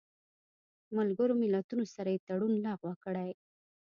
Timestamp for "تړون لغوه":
2.27-2.93